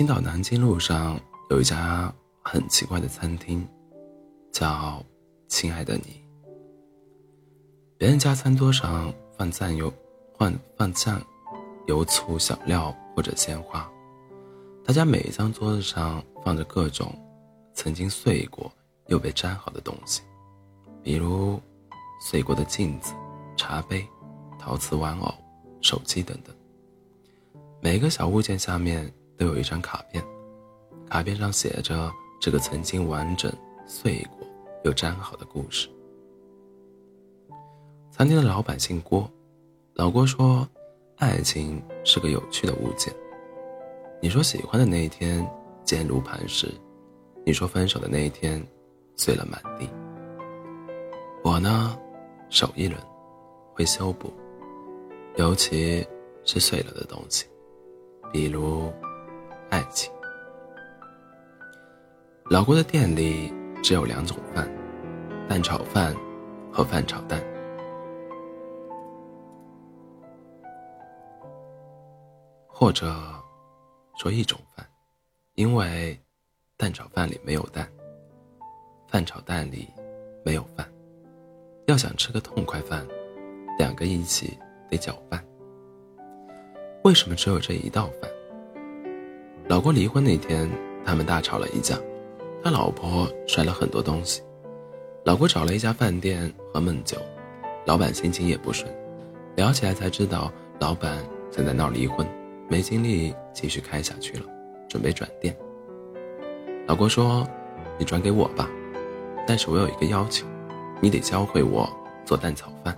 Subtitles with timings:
[0.00, 2.10] 青岛南京路上有一家
[2.40, 3.68] 很奇怪的餐厅，
[4.50, 5.04] 叫
[5.46, 6.24] “亲爱的你”。
[7.98, 9.92] 别人家餐桌上放酱油、
[10.38, 11.22] 放放酱
[11.86, 13.86] 油、醋、小料或者鲜花，
[14.86, 17.14] 他家每一张桌子上放着各种
[17.74, 18.72] 曾经碎过
[19.08, 20.22] 又被粘好的东西，
[21.02, 21.60] 比如
[22.22, 23.12] 碎过的镜子、
[23.54, 24.08] 茶杯、
[24.58, 25.34] 陶瓷玩偶、
[25.82, 26.56] 手机等等。
[27.82, 30.22] 每一个小物件下面都有一张卡片，
[31.08, 33.50] 卡片上写着这个曾经完整
[33.86, 34.46] 碎过
[34.84, 35.88] 又粘好的故事。
[38.10, 39.26] 餐厅的老板姓郭，
[39.94, 40.68] 老郭说
[41.16, 43.10] ：“爱情是个有趣的物件。
[44.20, 45.48] 你说喜欢的那一天
[45.84, 46.70] 坚如磐石，
[47.46, 48.62] 你说分手的那一天
[49.16, 49.88] 碎了满地。
[51.42, 51.98] 我呢，
[52.50, 52.98] 手艺人，
[53.72, 54.30] 会修补，
[55.36, 56.06] 尤其
[56.44, 57.46] 是碎了的东西。”
[58.30, 58.92] 比如，
[59.70, 60.12] 爱情。
[62.50, 64.68] 老郭的店里只有两种饭：
[65.48, 66.14] 蛋炒饭
[66.72, 67.40] 和饭炒蛋。
[72.66, 73.14] 或者
[74.16, 74.86] 说一种饭，
[75.54, 76.18] 因为
[76.76, 77.86] 蛋炒饭里没有蛋，
[79.06, 79.88] 饭炒蛋里
[80.44, 80.90] 没有饭。
[81.86, 83.06] 要想吃个痛快饭，
[83.78, 85.44] 两个一起得搅拌。
[87.04, 88.30] 为什么只有这一道饭？
[89.70, 90.68] 老郭离婚那天，
[91.04, 91.96] 他们大吵了一架，
[92.60, 94.42] 他老婆摔了很多东西。
[95.24, 97.16] 老郭找了一家饭店喝闷酒，
[97.86, 98.92] 老板心情也不顺，
[99.54, 102.26] 聊起来才知道，老板正在闹离婚，
[102.68, 104.44] 没精力继续开下去了，
[104.88, 105.56] 准备转店。
[106.88, 107.46] 老郭说
[107.96, 108.68] ：“你转给我吧，
[109.46, 110.44] 但是我有一个要求，
[111.00, 111.88] 你得教会我
[112.24, 112.92] 做蛋炒饭。”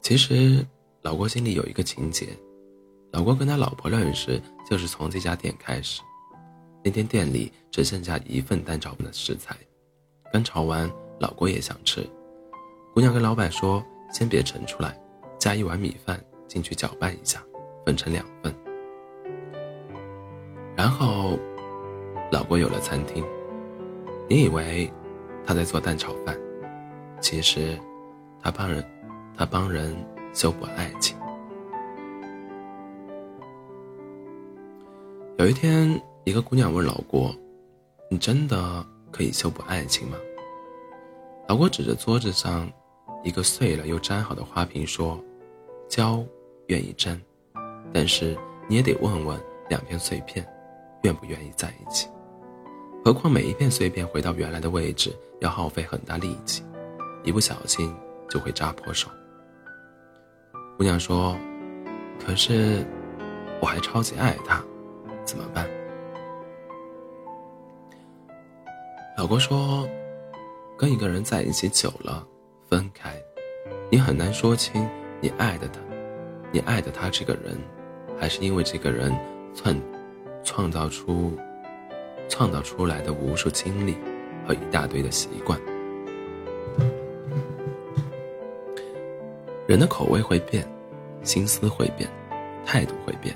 [0.00, 0.64] 其实。
[1.02, 2.26] 老郭心里有一个情节，
[3.12, 6.00] 老郭跟他老婆认识就是从这家店开始。
[6.82, 9.54] 那天店里只剩下一份蛋炒饭的食材，
[10.32, 12.08] 刚炒完，老郭也想吃。
[12.94, 14.98] 姑娘跟老板说：“先别盛出来，
[15.38, 17.42] 加一碗米饭进去搅拌一下，
[17.84, 18.54] 分成两份。”
[20.76, 21.38] 然后，
[22.32, 23.24] 老郭有了餐厅。
[24.28, 24.90] 你以为
[25.44, 26.38] 他在做蛋炒饭，
[27.20, 27.78] 其实
[28.40, 28.84] 他帮人，
[29.36, 29.96] 他帮人。
[30.32, 31.18] 修补爱情。
[35.40, 37.34] 有一天，一个姑娘问老郭
[38.12, 40.18] ：“你真的可以修补爱情吗？”
[41.48, 42.70] 老郭指着桌子上
[43.24, 45.18] 一个碎了又粘好的花瓶说
[45.88, 46.22] ：“胶
[46.66, 47.18] 愿意粘，
[47.90, 48.36] 但是
[48.68, 49.40] 你也得问问
[49.70, 50.46] 两片碎片，
[51.04, 52.06] 愿不愿意在一起。
[53.02, 56.62] 何况每一片碎片回到原来的位置要耗费很大力气，
[57.24, 57.90] 一不小心
[58.28, 59.08] 就会扎破手。”
[60.76, 61.34] 姑娘说
[62.22, 62.84] ：“可是，
[63.58, 64.62] 我还超级爱他，
[65.30, 65.64] 怎么办？”
[69.16, 69.88] 老郭说
[70.76, 72.26] ：“跟一个人在一起久了，
[72.68, 73.14] 分开，
[73.90, 74.88] 你很难说清
[75.20, 75.78] 你爱的他，
[76.50, 77.56] 你爱的他这个人，
[78.18, 79.16] 还是因为这个人
[79.54, 79.80] 创
[80.42, 81.32] 创造出
[82.28, 83.96] 创造出来的无数经历
[84.48, 85.56] 和一大堆的习惯。”
[89.68, 90.66] 人的口味会变，
[91.22, 92.10] 心思会变，
[92.66, 93.32] 态度会变。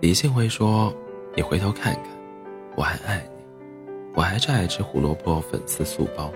[0.00, 0.94] 理性会说
[1.34, 2.04] ：“你回头看看，
[2.76, 3.44] 我还爱你，
[4.14, 6.32] 我还是爱吃胡萝卜粉丝素包，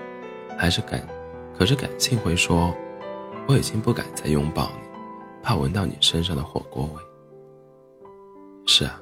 [0.58, 1.06] 还是感。”
[1.56, 2.74] 可是感性会说
[3.46, 4.88] ：“我已经不敢再拥抱你，
[5.42, 7.02] 怕闻到你身上的火锅味。”
[8.66, 9.00] 是啊，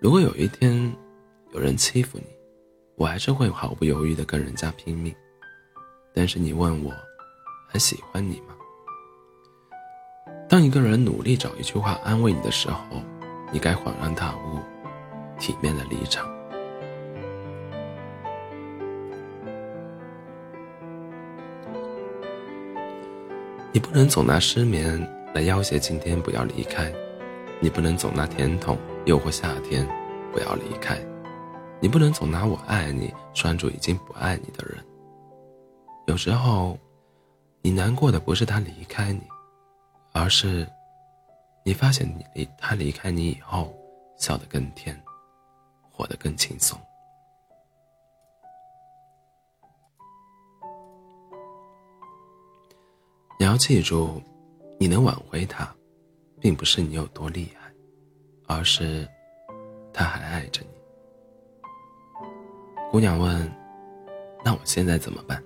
[0.00, 0.90] 如果有一天
[1.52, 2.26] 有人欺负你，
[2.96, 5.14] 我还是会毫不犹豫的跟人家拼命。
[6.14, 6.92] 但是你问我。
[7.68, 8.54] 还喜欢你吗？
[10.48, 13.02] 当一个人努力找一句话安慰你的时候，
[13.52, 14.58] 你该恍然大悟，
[15.38, 16.26] 体面的离场。
[23.72, 25.00] 你不能总拿失眠
[25.34, 26.92] 来要挟今天不要离开，
[27.60, 29.86] 你不能总拿甜筒诱惑夏天
[30.32, 30.98] 不要离开，
[31.80, 34.84] 你不能总拿我爱你拴住已经不爱你的人。
[36.06, 36.78] 有时候。
[37.62, 39.22] 你难过的不是他离开你，
[40.12, 40.64] 而是
[41.66, 43.74] 你发现你离他离开你以后，
[44.16, 44.96] 笑得更甜，
[45.90, 46.78] 活得更轻松。
[53.36, 54.22] 你要记住，
[54.78, 55.74] 你能挽回他，
[56.40, 57.68] 并不是你有多厉害，
[58.46, 59.04] 而是
[59.92, 60.68] 他还爱着你。
[62.92, 63.52] 姑娘问
[64.44, 65.42] ：“那我现在怎么办？”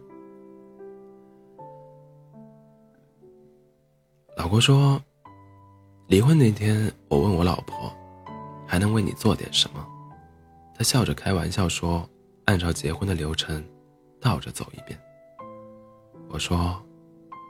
[4.36, 5.02] 老郭说
[6.10, 7.96] ：“离婚那天，我问我老婆，
[8.66, 9.86] 还能为你做点什么？
[10.74, 12.04] 她笑着开玩笑说
[12.46, 13.64] ：“按照结婚的流程，
[14.20, 14.98] 倒着走一遍。”
[16.28, 16.82] 我说：“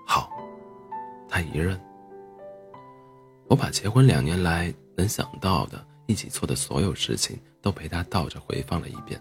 [0.07, 0.31] 好。”
[1.27, 1.81] 她一认。
[3.49, 9.19] 我把结婚两年来能想到的一起做的所有事情都陪她倒着回放了一遍，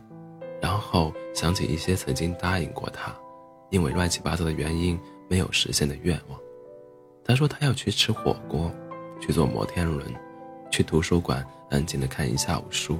[0.61, 3.15] 然后想起一些曾经答应过她，
[3.69, 4.99] 因为乱七八糟的原因
[5.29, 6.37] 没有实现的愿望。
[7.23, 8.69] 她说她要去吃火锅。
[9.19, 10.13] 去坐摩天轮，
[10.71, 12.97] 去图书馆安静的看一下午书。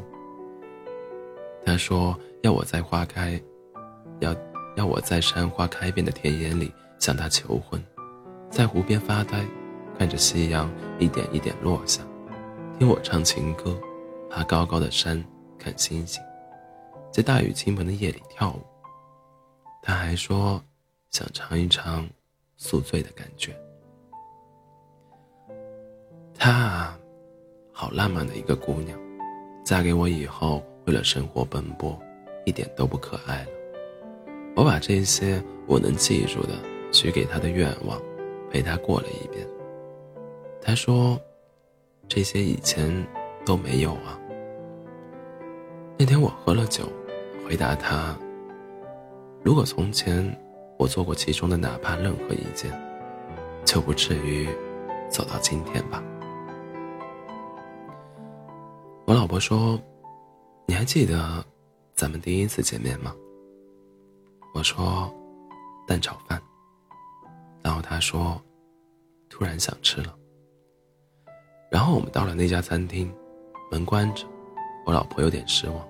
[1.66, 3.39] 他说要我在花开，
[4.19, 4.36] 要
[4.75, 7.83] 要我在山花开遍的田野里向他求婚，
[8.50, 9.45] 在湖边发呆，
[9.98, 12.01] 看着夕阳一点一点落下，
[12.77, 13.80] 听我唱情歌，
[14.30, 15.24] 爬高高的山
[15.57, 16.21] 看星星，
[17.12, 18.62] 在大雨倾盆的夜里跳舞。
[19.81, 20.63] 他还说
[21.12, 22.07] 想尝一尝
[22.57, 23.56] 宿醉的感觉。
[26.42, 26.98] 她啊，
[27.74, 28.98] 好浪漫的一个姑娘，
[29.66, 32.00] 嫁给我以后，为了生活奔波，
[32.46, 33.50] 一点都不可爱了。
[34.56, 36.54] 我把这些我能记住的
[36.94, 38.02] 许给她的愿望，
[38.50, 39.46] 陪她过了一遍。
[40.62, 41.20] 她说
[42.08, 42.90] ：“这些以前
[43.46, 44.18] 都没有啊。”
[46.00, 46.86] 那天我喝了酒，
[47.46, 48.18] 回答她
[49.44, 50.26] ：“如果从前
[50.78, 52.72] 我做过其中的哪怕任何一件，
[53.66, 54.48] 就不至于
[55.10, 56.02] 走到今天吧。”
[59.10, 59.82] 我老婆说
[60.70, 61.44] ：“你还记得
[61.96, 63.12] 咱们第一次见面吗？”
[64.54, 65.12] 我说
[65.88, 66.40] ：“蛋炒饭。”
[67.64, 68.40] 然后她说
[69.28, 70.16] ：“突然想吃了。”
[71.72, 73.12] 然后我们到了那家餐厅，
[73.72, 74.28] 门关着，
[74.86, 75.88] 我老婆有点失望。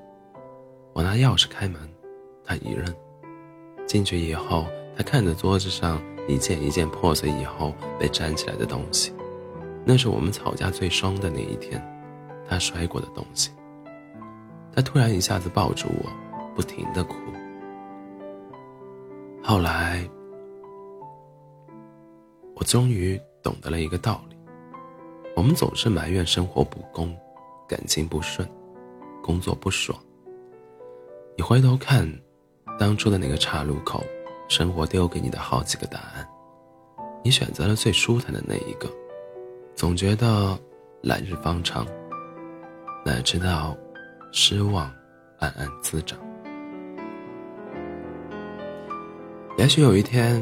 [0.94, 1.77] 我拿钥匙开门，
[2.45, 2.86] 她一认。
[3.86, 4.65] 进去以后，
[4.95, 9.12] 她看着桌子上一件一件破碎以后被粘起来的东西，
[9.83, 11.86] 那是我们吵架最凶的那一天。
[12.50, 13.51] 他摔过的东西。
[14.74, 16.10] 他突然一下子抱住我，
[16.56, 17.16] 不停的哭。
[19.44, 20.07] 后来，
[22.56, 24.38] 我终于懂得了一个道理：
[25.36, 27.16] 我们总是埋怨生活不公，
[27.68, 28.48] 感情不顺，
[29.24, 29.98] 工作不爽。
[31.36, 32.07] 你回头看，
[32.78, 34.04] 当初的那个岔路口，
[34.48, 36.28] 生活丢给你的好几个答案，
[37.24, 38.88] 你选择了最舒坦的那一个，
[39.75, 40.57] 总觉得
[41.01, 41.88] 来日方长。
[43.06, 43.75] 哪知道，
[44.31, 44.92] 失望
[45.40, 46.19] 暗暗滋长。
[49.57, 50.42] 也许有一天，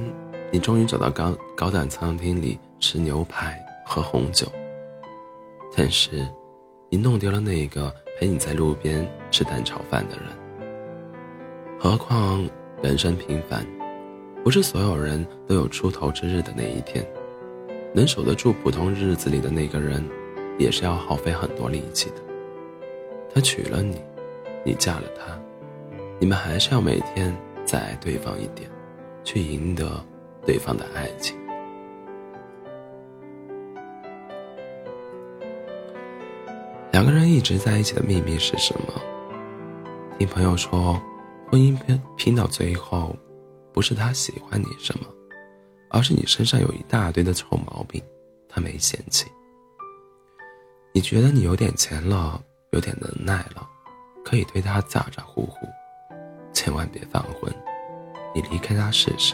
[0.51, 4.47] 你终于走到高高档餐厅里吃牛排、喝红酒，
[5.75, 6.27] 但是，
[6.89, 10.25] 你弄丢了那个陪你在路边吃蛋炒饭的人。
[11.79, 12.43] 何况，
[12.81, 13.65] 人生平凡，
[14.43, 17.05] 不是所有人都有出头之日的那一天。
[17.93, 20.03] 能守得住普通日子里的那个人，
[20.59, 22.26] 也是要耗费很多力气的。
[23.33, 24.01] 他娶了你，
[24.63, 25.39] 你嫁了他，
[26.19, 27.35] 你们还是要每天
[27.65, 28.69] 再爱对方一点，
[29.23, 30.03] 去赢得
[30.45, 31.37] 对方的爱情。
[36.91, 38.93] 两个人一直在一起的秘密是什么？
[40.17, 40.99] 听朋友说，
[41.51, 43.15] 婚姻拼拼到最后，
[43.71, 45.05] 不是他喜欢你什么，
[45.91, 48.01] 而是你身上有一大堆的臭毛病，
[48.49, 49.27] 他没嫌弃。
[50.91, 52.41] 你觉得你有点钱了？
[52.71, 53.67] 有点能耐了，
[54.23, 55.67] 可以对他咋咋呼呼，
[56.53, 57.53] 千万别犯浑。
[58.35, 59.33] 你离开他试试。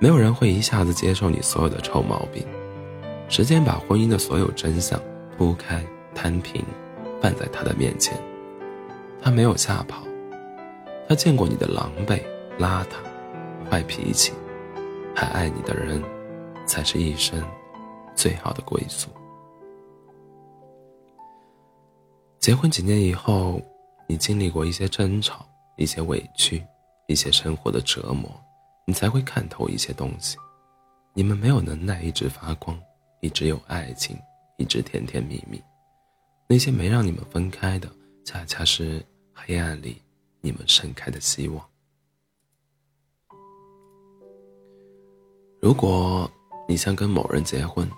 [0.00, 2.46] 没有人会一下子接受你所有的臭毛病。
[3.28, 5.00] 时间把婚姻的所有真相
[5.36, 6.64] 铺开摊平，
[7.20, 8.16] 放在他的面前。
[9.22, 10.04] 他没有吓跑，
[11.08, 12.20] 他见过你的狼狈、
[12.58, 14.32] 邋遢、坏脾气，
[15.14, 16.02] 还爱你的人，
[16.66, 17.42] 才是一生
[18.14, 19.08] 最好的归宿。
[22.44, 23.58] 结婚几年以后，
[24.06, 25.46] 你经历过一些争吵、
[25.78, 26.62] 一些委屈、
[27.06, 28.30] 一些生活的折磨，
[28.86, 30.36] 你才会看透一些东西。
[31.14, 32.78] 你们没有能耐一直发光，
[33.22, 34.14] 一直有爱情，
[34.58, 35.58] 一直甜甜蜜蜜。
[36.46, 37.90] 那些没让你们分开的，
[38.26, 39.96] 恰恰是黑暗里
[40.42, 41.66] 你们盛开的希望。
[45.62, 46.30] 如果
[46.68, 47.90] 你想跟某人结婚，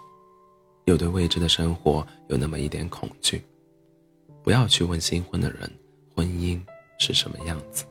[0.85, 3.45] 又对未知的生活有那么一点恐惧。
[4.47, 5.69] 不要去问新婚的人，
[6.15, 6.63] 婚姻
[6.99, 7.85] 是什么样子。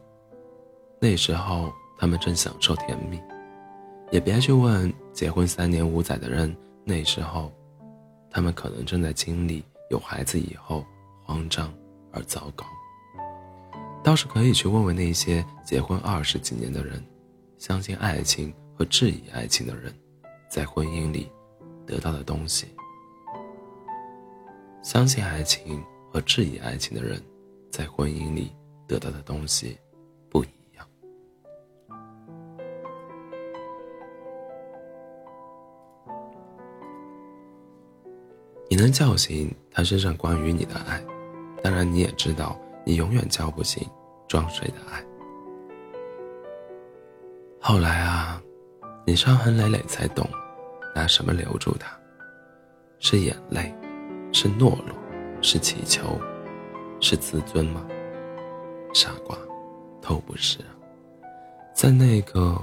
[1.02, 3.22] 那时候他们正享受甜蜜，
[4.10, 7.52] 也别去问结婚三年五载的人，那时候，
[8.32, 10.86] 他们可能正在经历有孩子以后
[11.26, 11.74] 慌张
[12.14, 12.66] 而糟糕。
[14.02, 17.04] 倒是可以去问问那些结婚二十几年的人，
[17.58, 19.94] 相信爱情和质疑爱情的人，
[20.48, 21.30] 在婚姻里
[21.86, 22.68] 得到的东西
[24.82, 25.84] 相信爱情
[26.16, 27.22] 和质疑爱情的人，
[27.70, 28.56] 在婚姻里
[28.88, 29.78] 得到的东西
[30.30, 30.88] 不一样。
[38.70, 41.04] 你能叫醒他身上关于你的爱，
[41.62, 43.86] 当然你也知道，你永远叫不醒
[44.26, 45.06] 装睡的爱。
[47.60, 48.42] 后来啊，
[49.06, 50.26] 你伤痕累累才懂，
[50.96, 51.92] 拿什么留住他？
[53.00, 53.76] 是眼泪，
[54.32, 54.96] 是懦弱，
[55.46, 56.20] 是乞求，
[57.00, 57.86] 是自尊吗？
[58.96, 59.38] 傻瓜，
[60.02, 60.58] 都不是。
[61.72, 62.60] 在那个，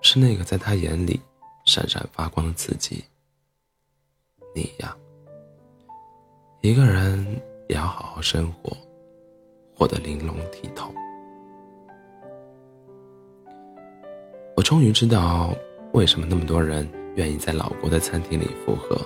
[0.00, 1.20] 是那个在他眼里
[1.64, 3.02] 闪闪发光的自己。
[4.54, 4.96] 你呀。
[6.60, 7.26] 一个人
[7.68, 8.74] 也要好好生活，
[9.76, 10.94] 活得玲珑剔透。
[14.56, 15.52] 我终于知道
[15.92, 18.96] 为什么那么多人愿意在老国的餐厅里复合。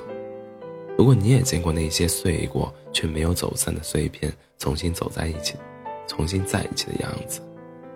[0.99, 5.55] 如果你也见过那些碎过却没有走散的碎片重新走在一起、
[6.09, 7.41] 重新在一起的样子，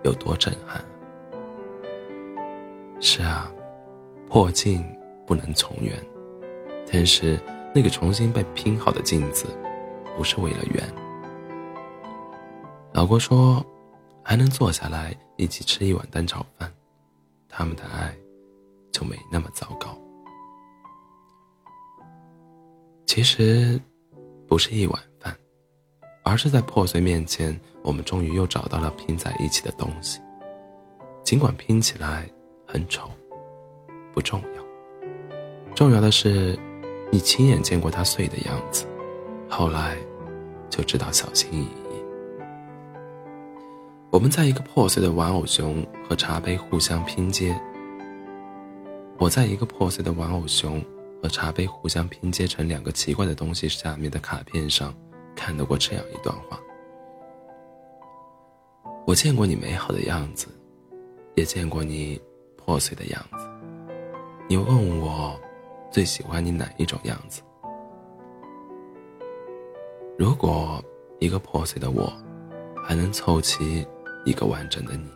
[0.03, 0.81] 有多震撼？
[3.01, 3.51] 是啊，
[4.29, 4.81] 破镜
[5.27, 5.93] 不能重圆，
[6.91, 7.39] 但是。
[7.75, 9.47] 那个重新被拼好的镜子，
[10.15, 10.93] 不是为了圆。
[12.91, 13.65] 老郭说，
[14.21, 16.71] 还能坐下来一起吃一碗蛋炒饭，
[17.49, 18.15] 他们的爱
[18.91, 19.97] 就没那么糟糕。
[23.13, 23.79] 其实，
[24.47, 25.37] 不是一碗饭，
[26.23, 30.19] 而是在破碎面前，我们终于又找到了拼在一起的东西。
[31.23, 32.27] 尽管拼起来
[32.65, 33.11] 很丑，
[34.15, 34.63] 不重要，
[35.75, 36.57] 重要的是。
[37.11, 38.87] 你亲眼见过它碎的样子，
[39.47, 39.95] 后来
[40.67, 42.03] 就知道小心翼翼。
[44.09, 47.55] 我们在一个破碎的玩偶熊和茶杯互相拼接。
[49.19, 50.83] 我在一个破碎的玩偶熊
[51.23, 54.93] 和茶杯互相拼接成两个奇怪的东西下面的卡片上，
[55.33, 56.59] 看到过这样一段话：
[59.07, 60.47] 我见过你美好的样子，
[61.35, 62.21] 也见过你
[62.57, 63.49] 破碎的样子。
[64.49, 65.39] 你问我。
[65.93, 67.43] 最喜欢你哪一种样子？
[70.17, 70.83] 如果
[71.19, 72.11] 一个破碎的我，
[72.83, 73.85] 还能凑齐
[74.25, 75.07] 一个完整的你，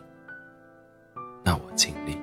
[1.44, 2.16] 那我尽力。